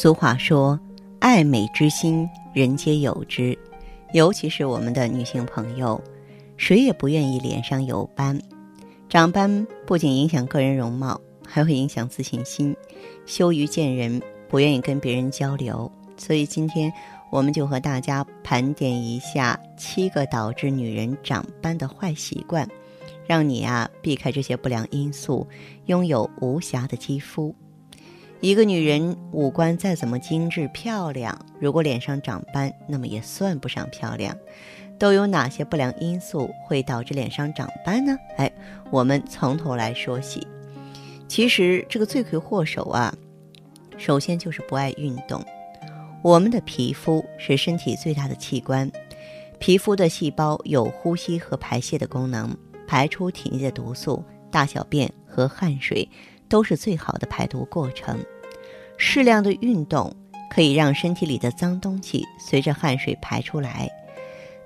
[0.00, 0.78] 俗话说
[1.18, 3.58] ：“爱美之心，人皆有之。”
[4.14, 6.00] 尤其是我们的女性朋友，
[6.56, 8.40] 谁也不愿意脸上有斑。
[9.08, 12.76] 长斑不仅影响个人容貌，还会影响自信心，
[13.26, 15.90] 羞于见人，不愿意跟别人交流。
[16.16, 16.92] 所以今天
[17.28, 22.68] 我们就和大家盘点一下七个导致女人长斑的坏习惯，
[23.26, 25.44] 让你啊避开这些不良因素，
[25.86, 27.52] 拥有无瑕的肌肤。
[28.40, 34.36] 一个女人五官再怎么精致漂亮，如果脸上长斑，那么也算不上漂亮。
[34.96, 38.16] 都有哪些不良因素会导致脸上长斑呢？
[38.36, 38.50] 哎，
[38.90, 40.46] 我们从头来说起。
[41.26, 43.12] 其实这个罪魁祸首啊，
[43.96, 45.44] 首先就是不爱运动。
[46.22, 48.90] 我们的皮肤是身体最大的器官，
[49.58, 56.08] 皮肤的细胞有呼吸和排泄的功能，排出体内的毒素，大小便和汗水
[56.48, 58.18] 都是最好的排毒过程。
[58.96, 60.12] 适量的运动
[60.50, 63.88] 可以让身体里的脏东西随着汗水排出来。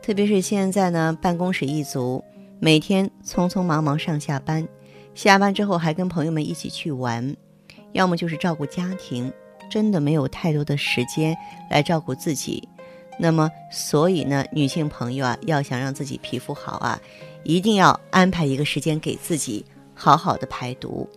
[0.00, 2.24] 特别是现在呢，办公室一族
[2.58, 4.66] 每天匆匆忙忙上下班，
[5.14, 7.36] 下班之后还跟朋友们一起去玩，
[7.92, 9.30] 要么就是照顾家庭，
[9.70, 11.36] 真的没有太多的时间
[11.70, 12.66] 来照顾自己。
[13.18, 16.98] 那么，所以呢，女性朋友啊，要想让自己皮肤好啊，
[17.44, 21.08] 一定要安排一个时间给自己好好的排毒，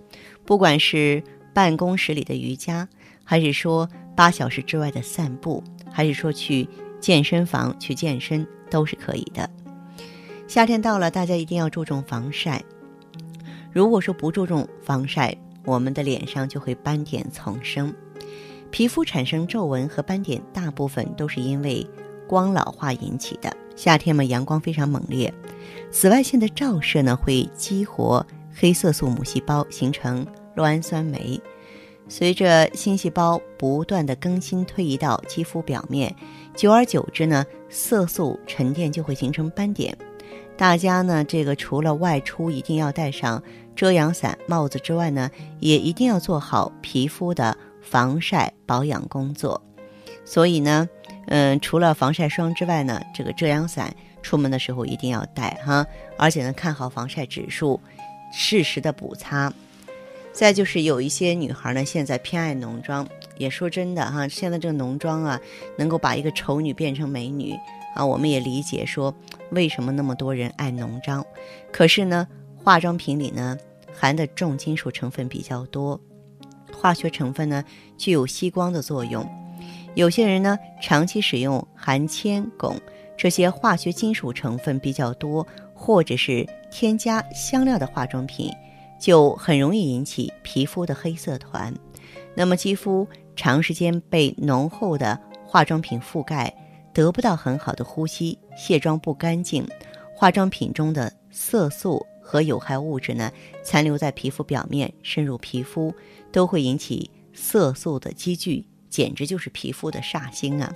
[0.46, 2.88] 不管是办公室里的瑜伽，
[3.24, 6.68] 还是说八小时之外的散步，还是说去
[7.00, 8.48] 健身房去健身。
[8.68, 9.48] 都是可以的。
[10.48, 12.64] 夏天到了，大家一定要注重防晒。
[13.72, 17.94] 如果说不注重防晒，我们的脸上就会斑点丛生。
[18.72, 21.88] 皮肤产生皱纹和斑点，大部分都是因为
[22.28, 23.56] 光老化引起的。
[23.76, 25.32] 夏天嘛，阳光非常猛烈，
[25.92, 28.26] 紫外线的照射呢，会激活
[28.58, 31.40] 黑色素母细胞，形成酪氨酸酶。
[32.08, 36.16] 随着新细胞不断的更新推移到肌肤表面，
[36.56, 39.96] 久而久之呢，色素沉淀就会形成斑点。
[40.56, 43.42] 大家呢，这个除了外出一定要带上
[43.76, 45.30] 遮阳伞、帽子之外呢，
[45.60, 49.62] 也一定要做好皮肤的防晒保养工作。
[50.24, 50.88] 所以呢，
[51.28, 55.86] 嗯，除了防晒霜之外呢，这个遮阳伞出门的时候一定要带哈，
[56.18, 57.80] 而且呢，看好防晒指数，
[58.38, 59.52] 适时的补擦。
[60.34, 63.08] 再就是有一些女孩呢，现在偏爱浓妆。
[63.38, 65.40] 也说真的哈，现在这个浓妆啊，
[65.78, 67.54] 能够把一个丑女变成美女
[67.94, 68.06] 啊。
[68.06, 69.14] 我们也理解说，
[69.52, 71.26] 为什么那么多人爱浓妆。
[71.72, 72.28] 可是呢，
[72.62, 73.58] 化妆品里呢
[73.94, 76.00] 含的重金属成分比较多，
[76.74, 77.64] 化学成分呢
[77.98, 79.26] 具有吸光的作用。
[79.96, 82.78] 有些人呢长期使用含铅、汞
[83.18, 86.46] 这些化学金属成分比较多，或者是
[86.78, 88.52] 添加香料的化妆品。
[89.00, 91.74] 就很容易引起皮肤的黑色团，
[92.34, 96.54] 那么肌肤长时间被浓厚的化妆品覆盖，
[96.94, 99.68] 得不到很好的呼吸，卸妆不干净，
[100.16, 103.32] 化妆品中的色素和有害物质呢
[103.64, 105.94] 残留在皮肤表面，深入皮肤，
[106.32, 110.74] 都会引起色素的积聚，简直就是皮肤的煞星啊！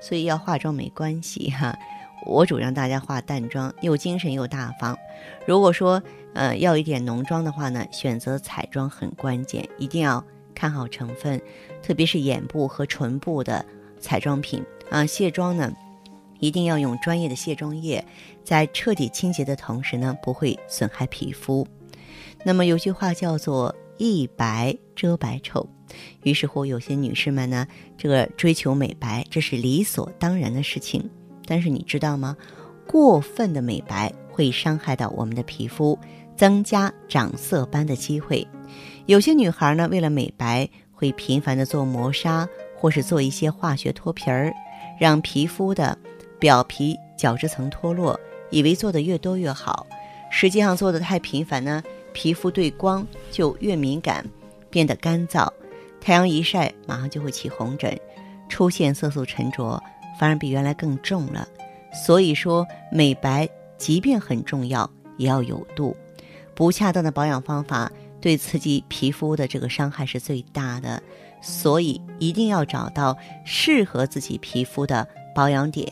[0.00, 1.78] 所以要化妆没关系哈。
[2.24, 4.98] 我主张大家化淡妆，又精神又大方。
[5.46, 6.02] 如果说
[6.34, 10.24] 呃要一点浓妆的话呢，选择彩妆很关键，一定要
[10.54, 11.40] 看好成分，
[11.82, 13.64] 特别是眼部和唇部的
[14.00, 15.04] 彩妆品啊。
[15.06, 15.72] 卸妆呢，
[16.40, 18.04] 一定要用专业的卸妆液，
[18.42, 21.66] 在彻底清洁的同时呢，不会损害皮肤。
[22.44, 25.68] 那么有句话叫做“一白遮百丑”，
[26.22, 31.08] 于是乎有些女士们呢，这个追求美白，这是理所当然的事情。
[31.46, 32.36] 但是你知道吗？
[32.86, 35.98] 过分的美白会伤害到我们的皮肤，
[36.36, 38.46] 增加长色斑的机会。
[39.06, 44.52] 有些女孩呢，为了美白，会频繁的做磨砂，或是做一些化学脱皮儿，
[44.98, 45.96] 让皮肤的
[46.38, 48.18] 表皮角质层脱落，
[48.50, 49.86] 以为做的越多越好。
[50.30, 51.82] 实际上做的太频繁呢，
[52.12, 54.24] 皮肤对光就越敏感，
[54.70, 55.48] 变得干燥，
[56.00, 57.98] 太阳一晒，马上就会起红疹，
[58.48, 59.82] 出现色素沉着。
[60.18, 61.46] 反而比原来更重了，
[62.06, 63.48] 所以说美白
[63.78, 65.96] 即便很重要，也要有度。
[66.54, 67.90] 不恰当的保养方法，
[68.20, 71.02] 对刺激皮肤的这个伤害是最大的，
[71.42, 75.86] 所以一定要找到适合自己皮肤的保养点，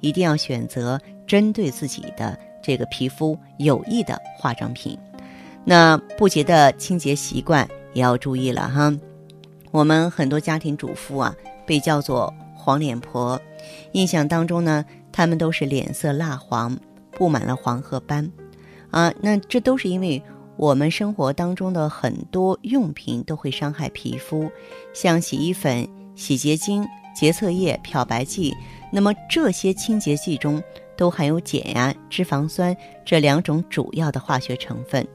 [0.00, 4.98] 一定要选择针对自己的这个皮肤有益的化妆品。
[5.64, 8.90] 那不洁的清洁习惯也要注意了哈。
[9.70, 11.34] 我们很多家庭主妇啊，
[11.66, 13.38] 被叫做黄脸婆，
[13.92, 16.78] 印象当中呢，他们都是脸色蜡黄，
[17.12, 18.30] 布满了黄褐斑，
[18.90, 20.22] 啊，那这都是因为。
[20.58, 24.50] 我们生活当中的很多用品都会伤害皮肤，
[24.94, 26.82] 像洗衣粉、洗洁精、
[27.14, 28.54] 洁厕液、漂白剂。
[28.90, 30.62] 那么这些清洁剂中
[30.96, 32.74] 都含有碱呀、脂肪酸
[33.04, 35.06] 这两种主要的化学成分。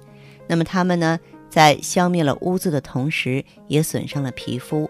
[0.45, 1.19] 那么它们呢，
[1.50, 4.88] 在消灭了污渍的同时，也损伤了皮肤。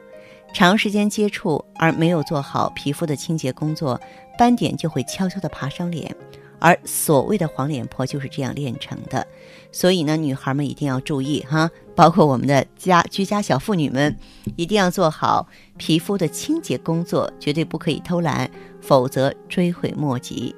[0.54, 4.00] 长时间接触而没有做好皮肤的清洁工作，
[4.38, 6.16] 斑点就会悄悄地爬上脸。
[6.60, 9.26] 而所谓的黄脸婆就是这样炼成的，
[9.72, 14.16] 所以呢，女孩们一定要注意哈，包括我们的家居家小妇女们，
[14.56, 18.48] 一定要做好皮肤的清洁工作，绝对不可以偷懒，
[18.80, 20.56] 否则追悔莫及。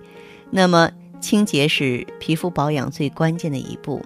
[0.52, 0.92] 那么，
[1.22, 4.02] 清洁是皮肤保养最关键的一步，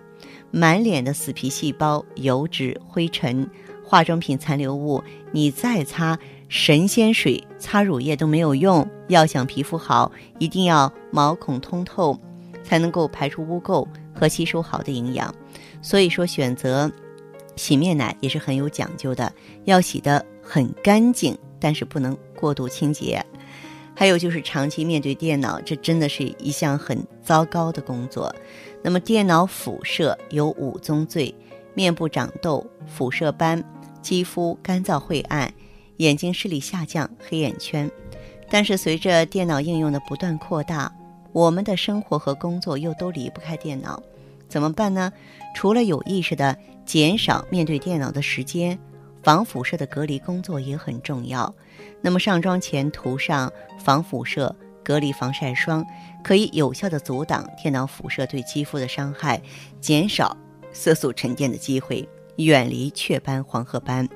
[0.51, 3.49] 满脸的死皮细胞、油脂、灰尘、
[3.87, 5.01] 化妆品残留物，
[5.31, 6.19] 你再擦。
[6.49, 12.17] 神仙水擦乳液都没有用，要想皮肤好，一定要毛孔通透，
[12.63, 15.35] 才能够排出污垢和吸收好的营养。
[15.81, 16.89] 所以说，选择
[17.57, 19.29] 洗面奶也是很有讲究的，
[19.65, 23.21] 要洗得很干净，但是不能过度清洁。
[23.93, 28.33] 还有就是长期面对电脑，这真的是一项很糟糕的工作。
[28.81, 31.35] 那么，电脑辐射有五宗罪：
[31.73, 33.61] 面部长痘、辐射斑、
[34.01, 35.53] 肌肤干燥晦暗。
[35.97, 37.89] 眼睛视力下降、黑眼圈，
[38.51, 40.93] 但是随着电脑应用的不断扩大，
[41.31, 43.99] 我们的生活和工作又都离不开电脑，
[44.47, 45.11] 怎么办呢？
[45.55, 46.55] 除了有意识的
[46.85, 48.77] 减少面对电脑的时间，
[49.23, 51.51] 防辐射的隔离工作也很重要。
[51.99, 55.83] 那么上妆前涂上防辐射隔离防晒霜，
[56.23, 59.41] 可以有效的阻挡电脑辐射对肌肤的伤害，
[59.81, 60.37] 减少
[60.71, 64.07] 色素沉淀的机会，远离雀斑、黄褐斑。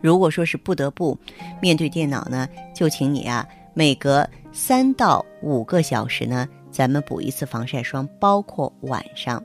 [0.00, 1.16] 如果说是不得不
[1.62, 9.42] 面对电脑呢，就请你啊，每隔三到五个小时呢，咱们补一次防晒霜，包括晚上。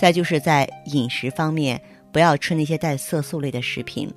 [0.00, 1.80] 再就是在饮食方面，
[2.12, 4.12] 不要吃那些带色素类的食品，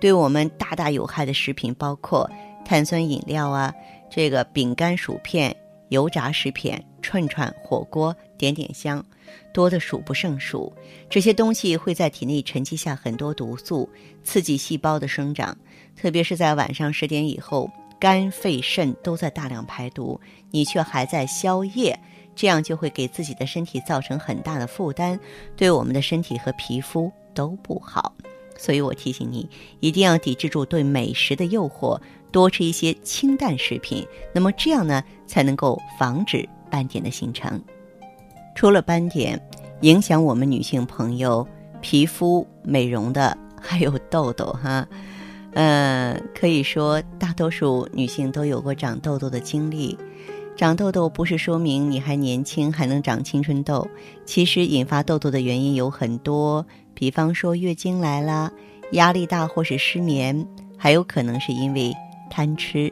[0.00, 2.30] 对我们大大有害的食品包括
[2.64, 3.72] 碳酸饮料啊，
[4.10, 5.56] 这个饼干、薯片。
[5.88, 9.04] 油炸食品、串串、火锅、点点香，
[9.52, 10.72] 多的数不胜数。
[11.10, 13.88] 这些东西会在体内沉积下很多毒素，
[14.22, 15.56] 刺激细胞的生长。
[15.96, 17.70] 特别是在晚上十点以后，
[18.00, 20.20] 肝、肺、肾都在大量排毒，
[20.50, 21.98] 你却还在宵夜，
[22.34, 25.18] 这样就会给自己的身体造成很大的负担，
[25.56, 28.14] 对我们的身体和皮肤都不好。
[28.56, 29.48] 所以我提醒你，
[29.80, 32.00] 一定要抵制住对美食的诱惑。
[32.30, 37.62] 多吃一些清淡食品，那么这样呢才能够防止斑点的形成。
[38.54, 39.40] 除了斑点，
[39.80, 41.46] 影响我们女性朋友
[41.80, 44.86] 皮肤美容的还有痘痘哈。
[45.54, 49.98] 嗯， 可以说大多数女性都有过长痘痘的经历。
[50.56, 53.88] 长痘痘不是说明你还年轻还能长青春痘，
[54.24, 56.64] 其实引发痘痘的原因有很多，
[56.94, 58.52] 比方说月经来了、
[58.92, 60.46] 压力大或是失眠，
[60.76, 61.92] 还有可能是因为。
[62.34, 62.90] 贪吃，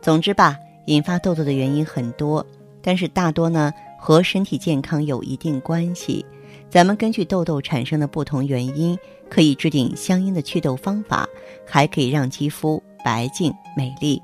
[0.00, 2.44] 总之吧，引发痘痘的原因很多，
[2.82, 3.72] 但是大多呢
[4.04, 6.26] 和身体健康有一定关系。
[6.68, 8.98] 咱们根据痘痘产生的不同原因，
[9.30, 11.24] 可以制定相应的祛痘方法，
[11.64, 14.20] 还可以让肌肤白净美丽。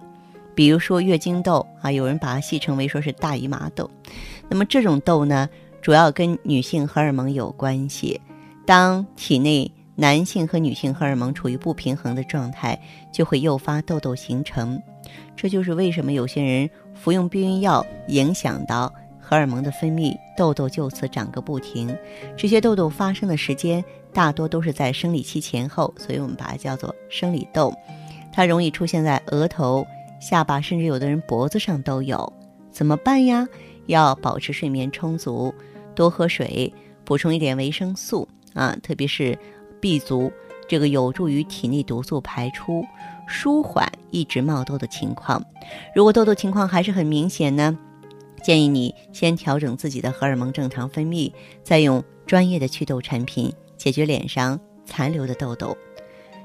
[0.53, 3.89] 比如说月经痘啊，有人把它戏称为说是大姨妈痘。
[4.49, 5.49] 那么这种痘呢，
[5.81, 8.21] 主要跟女性荷尔蒙有关系，
[8.67, 9.71] 当体内。
[10.01, 12.81] 男性和女性荷尔蒙处于不平衡的状态，
[13.13, 14.81] 就会诱发痘痘形成。
[15.35, 18.95] 这就是为什么有些人服用避孕药影响到
[19.29, 21.95] 荷尔蒙的分泌，痘痘就此长个不停。
[22.35, 27.71] 这些痘痘发生的时间大多都是在生理期前后，所以我们把它叫做生理痘。
[28.33, 29.87] 它容易出现在额头、
[30.19, 32.33] 下巴，甚至有的人脖子上都有。
[32.71, 33.47] 怎么办呀？
[33.85, 35.53] 要保持睡眠充足，
[35.95, 36.73] 多喝水，
[37.05, 39.39] 补充一点维生素啊，特别是。
[39.81, 40.33] B 族，
[40.67, 42.85] 这个有助于体内毒素排出，
[43.29, 45.41] 舒缓一直冒痘的情况。
[45.95, 47.79] 如果痘痘情况还是很明显呢，
[48.43, 55.77] 建议你先调整自己的荷尔蒙正常分泌，再用专业的祛痘产品解决脸上残留的痘痘。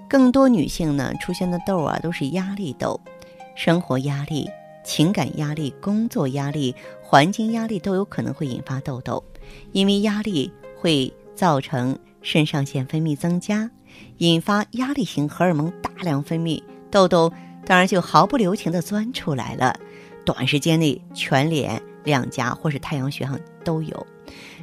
[0.10, 3.00] 更多女性呢出现的痘啊，都是压力痘，
[3.56, 4.50] 生活压力、
[4.84, 9.24] 情感压力、工作压力、环境压力都有可能会引发痘痘，
[9.72, 11.98] 因为压力会造成。
[12.26, 13.70] 肾上腺分泌增加，
[14.20, 17.30] 引发压力型荷尔蒙大量分泌，痘痘
[17.66, 19.78] 当然就毫不留情地钻出来了。
[20.26, 24.08] 短时间内，全脸、两颊或是太阳穴上都有。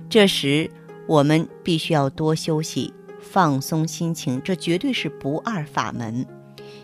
[0.09, 0.71] 这时，
[1.07, 6.27] 我们必须要多休息，放松心情，这绝对是不二法门。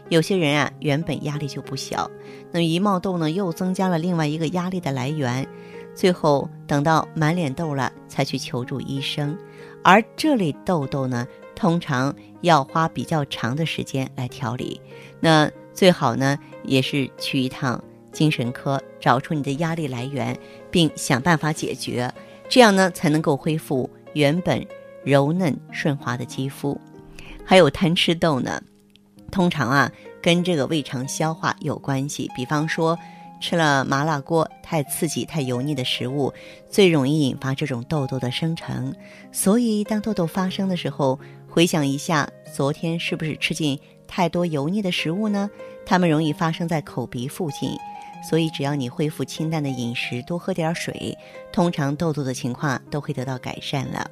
[0.09, 2.11] 有些人啊，原本压力就不小，
[2.53, 5.47] 那一冒痘呢，又增加了另外一个压力的来源，
[5.95, 9.37] 最后等到满脸痘了，才去求助医生。
[9.83, 14.81] 而这类痘痘呢，通常要花比较长的时间来调理，
[15.21, 17.83] 那最好呢，也是去一趟
[18.17, 20.35] 精神科，找出你的压力来源，
[20.71, 22.11] 并想办法解决，
[22.49, 24.67] 这样呢，才能够恢复原本
[25.05, 26.81] 柔嫩顺滑的肌肤。
[27.45, 28.59] 还有贪吃痘呢。
[29.31, 29.93] 通常啊，
[30.23, 32.31] 跟这个胃肠消化有关系。
[32.35, 32.99] 比方说，
[33.39, 36.33] 吃了麻辣锅、太刺激、太油腻的食物，
[36.71, 38.95] 最容易引发这种痘痘的生成。
[39.31, 41.21] 所以，当痘痘发生的时候，
[41.51, 45.51] 回想一下昨天是不是吃进太多油腻的食物呢？
[45.85, 47.77] 它们容易发生在口鼻附近。
[48.29, 51.17] 所以，只要你恢复清淡的饮食，多喝点水，
[51.53, 54.11] 通常痘痘的情况都会得到改善了。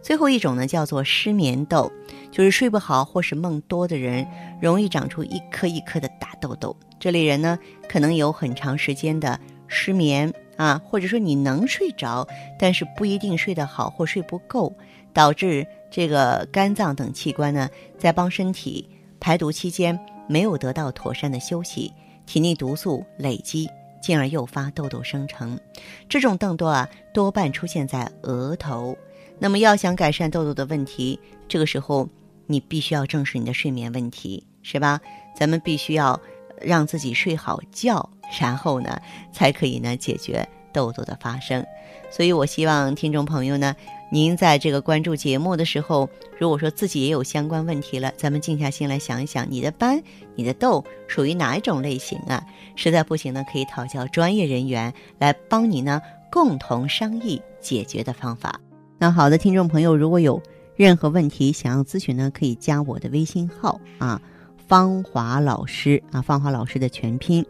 [0.00, 1.90] 最后一种呢，叫做失眠痘，
[2.30, 4.26] 就是睡不好或是梦多的人，
[4.60, 6.76] 容易长出一颗一颗的大痘痘。
[7.00, 7.58] 这类人呢，
[7.88, 12.26] 可能有很长时间的失眠啊，或者说你能睡着，
[12.58, 14.72] 但是不一定睡得好或睡不够，
[15.12, 17.68] 导致这个肝脏等器官呢，
[17.98, 21.92] 在帮身体排毒期间没有得到妥善的休息，
[22.32, 23.68] 体内毒素累积，
[24.00, 25.60] 进而诱发痘痘生成。
[26.08, 28.96] 这种痘痘啊，多半出现在额头。
[29.38, 32.08] 那么要想改善痘痘的问题，这个时候
[32.46, 34.98] 你必须要正视你的睡眠问题，是吧？
[35.36, 36.18] 咱们必须要
[36.58, 38.08] 让自己睡好觉，
[38.40, 38.98] 然后呢，
[39.30, 41.62] 才可以呢解决痘痘的发生。
[42.10, 43.76] 所以我希望听众朋友呢，
[44.14, 46.06] 您在这个关注节目的时候，
[46.38, 50.02] 如果说自己也有相关问题了，咱们静下心来想一想，你的斑、
[50.34, 52.44] 你的痘属于哪一种类型啊？
[52.76, 55.98] 实在不行呢，可以讨教专业人员来帮你呢，
[56.30, 58.60] 共同商议解决的方法。
[58.98, 60.42] 那好的，听众朋友，如果有
[60.76, 64.20] 任何问题想要咨询呢，可以加我的微信号啊，
[64.68, 67.42] 芳华老师啊，芳华老师的全拼，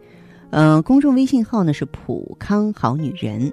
[0.50, 3.52] 嗯，公众微信号呢是普康好女人。